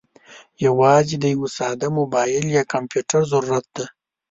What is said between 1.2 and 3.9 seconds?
یوه ساده موبايل یا کمپیوټر ضرورت دی.